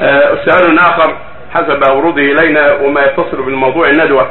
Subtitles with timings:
[0.00, 1.16] آه، سؤال آخر
[1.54, 4.30] حسب وروده إلينا وما يتصل بالموضوع الندوه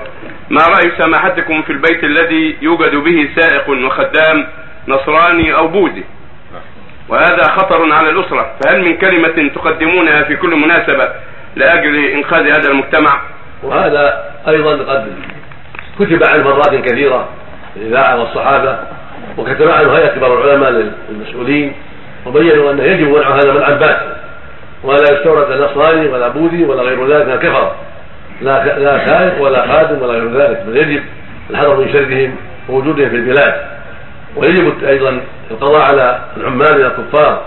[0.50, 4.48] ما رأي سماحتكم في البيت الذي يوجد به سائق وخدام
[4.88, 6.04] نصراني أو بوذي؟
[7.10, 8.52] وهذا خطر على الأسرة.
[8.64, 11.09] فهل من كلمة تقدمونها في كل مناسبة
[11.55, 13.21] لأجل إنقاذ هذا المجتمع؟
[13.64, 15.14] وهذا أيضا قد
[16.00, 17.30] كتب عن مرات كثيرة
[17.76, 18.80] الإذاعة والصحابة
[19.38, 21.73] وكتب عنه هيئة كبار العلماء للمسؤولين
[22.26, 24.11] وبينوا انه يجب منع هذا منعا باتا.
[24.84, 27.71] ولا يستورد نصراني ولا بوذي ولا غير ذلك من الكفر
[28.42, 31.04] لا لا سائق ولا خادم ولا غير ذلك بل يجب
[31.50, 32.36] الحذر من شرهم
[32.69, 33.53] ووجودهم في البلاد.
[34.36, 37.42] ويجب أيضا القضاء على العمال من الكفار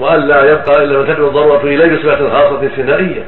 [0.00, 3.22] والا يبقى إلا من تدعو الضرورة اليه بصفه خاصه استثنائيه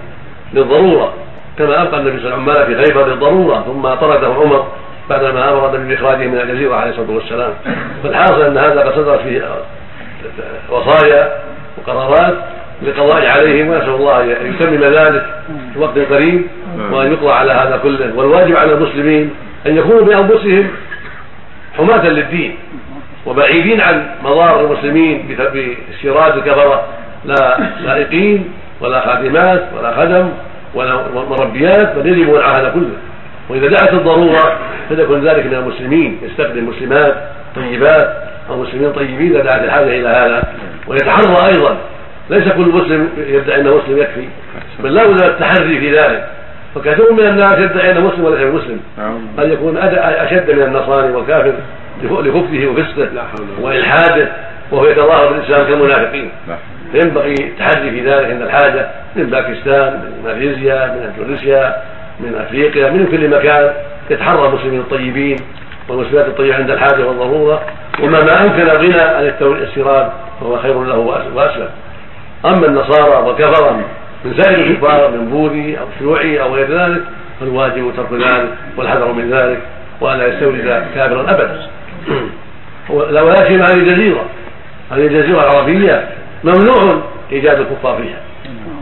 [0.54, 1.14] للضرورة
[1.58, 4.66] كما ألقى النبي صلى الله عليه وسلم في خيبر للضرورة ثم طرده عمر
[5.10, 7.52] بعدما أمر النبي بإخراجه من الجزيرة عليه الصلاة والسلام.
[8.02, 9.42] فالحاصل أن هذا قد صدر فيه
[10.70, 11.38] وصايا
[11.78, 12.34] وقرارات
[12.82, 15.26] للقضاء عليهم ونسأل الله أن يتمم ذلك
[15.74, 16.42] في وقت قريب
[16.90, 18.16] وأن يقضى على هذا كله.
[18.16, 19.30] والواجب على المسلمين
[19.66, 20.68] أن يكونوا بأنفسهم
[21.78, 22.56] حماة للدين
[23.26, 26.84] وبعيدين عن مضار المسلمين باستيراد الكفرة.
[27.24, 28.48] لا سائقين
[28.80, 30.28] ولا خادمات ولا خدم
[30.74, 32.96] ولا مربيات بل يجب منع هذا كله.
[33.48, 34.58] وإذا دعت الضرورة
[34.90, 36.18] فليكن ذلك من المسلمين.
[36.22, 37.14] يستخدم مسلمات
[37.56, 38.16] طيبات
[38.50, 40.42] أو مسلمين طيبين إذا دعت الحاجة إلى هذا.
[40.86, 41.76] ويتحرى أيضا
[42.30, 44.28] ليس كل مسلم يدعي انه مسلم يكفي
[44.82, 46.26] بل لا بد التحري في ذلك.
[46.74, 48.80] فكثير من الناس يدعي انه مسلم وليس بمسلم.
[49.38, 51.52] قد يكون أشد من النصراني والكافر
[52.02, 53.08] لكفره وفسقه
[53.60, 54.28] وإلحاده
[54.72, 56.30] وهو يتظاهر بالإسلام كالمنافقين.
[56.92, 61.76] فينبغي التحري في ذلك عند الحاجة من باكستان من ماليزيا من إندونيسيا
[62.20, 63.70] من أفريقيا من كل مكان
[64.10, 65.36] يتحرى المسلمين الطيبين
[65.88, 67.62] والمسلمات الطيبة عند الحاجة والضرورة.
[68.02, 70.08] وما ما امكن الغنى عن الاستيراد
[70.40, 70.98] فهو خير له
[71.34, 71.68] وأسلم.
[72.44, 73.72] أما النصارى وكفر
[74.24, 77.02] من سائر الكفار من بوذي أو شيوعي أو غير ذلك
[77.40, 79.58] فالواجب ترك ذلك والحذر من ذلك
[80.00, 81.66] والا يستورد كافرا أبدا.
[82.90, 84.24] ولا شيء هذه الجزيرة.
[84.90, 86.08] هذه الجزيرة العربية
[86.44, 87.02] ممنوع
[87.32, 88.20] إيجاد الكفار فيها.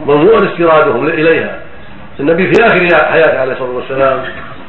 [0.06, 1.58] ممنوع استيرادهم إليها.
[2.20, 4.22] النبي في آخر حياته عليه الصلاة والسلام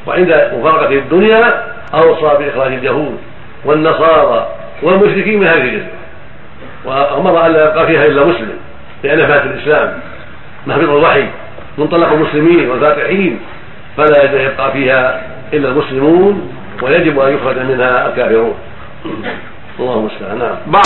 [0.06, 1.62] وعند مفارقة الدنيا
[1.94, 3.18] أوصى بإخراج اليهود
[3.64, 4.48] والنصارى
[4.82, 5.86] والمشركين من هذه الجزيرة.
[6.84, 8.58] وأمر أن لا يبقى فيها إلا مسلم.
[9.06, 9.98] لأن فات الإسلام.
[10.66, 11.24] محفظ الوحي
[11.78, 13.38] منطلق المسلمين والفاتحين
[13.96, 15.22] فلا يبقى فيها
[15.52, 16.52] إلا المسلمون
[16.82, 18.54] ويجب أن يخرج منها الكافرون.
[19.80, 20.56] الله المستعان نعم